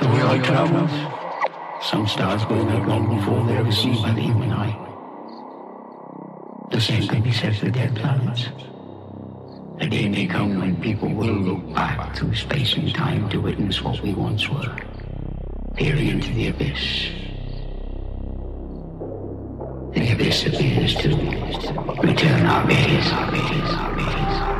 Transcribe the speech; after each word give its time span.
The 0.00 0.06
way 0.06 0.22
I 0.22 0.38
travels. 0.38 0.90
Some 1.90 2.06
stars 2.06 2.44
burn 2.44 2.68
out 2.68 2.86
long 2.86 3.18
before 3.18 3.44
they're 3.46 3.58
ever 3.58 3.72
seen 3.72 4.00
by 4.00 4.12
the 4.12 4.20
human 4.20 4.52
eye. 4.52 4.76
The 6.70 6.80
same 6.80 7.08
can 7.08 7.22
be 7.22 7.32
said 7.32 7.56
for 7.56 7.68
dead 7.70 7.96
planets. 7.96 8.48
A 9.80 9.88
day 9.88 10.08
may 10.08 10.26
come 10.26 10.58
when 10.58 10.80
people 10.80 11.08
will 11.08 11.34
look 11.34 11.74
back 11.74 12.14
through 12.14 12.34
space 12.36 12.74
and 12.74 12.94
time 12.94 13.28
to 13.30 13.40
witness 13.40 13.82
what 13.82 14.00
we 14.00 14.14
once 14.14 14.48
were, 14.48 14.76
peering 15.74 16.08
into 16.08 16.32
the 16.32 16.48
abyss. 16.48 17.08
The 19.94 20.12
abyss 20.12 20.46
appears 20.46 20.94
to 20.96 21.08
return 22.02 22.46
our 22.46 22.66
gaze, 22.68 23.12
our 23.12 23.30
gaze, 23.32 23.74
our 23.74 23.94
gaze, 23.96 24.57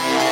As 0.00 0.27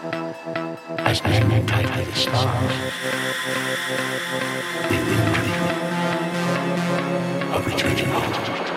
As 0.00 1.20
men 1.24 1.50
and 1.50 1.68
tied 1.68 1.86
to 1.86 2.04
the 2.08 2.16
stars, 2.16 2.72
we 4.88 4.96
will 4.96 5.24
of 7.56 7.66
returning. 7.66 8.67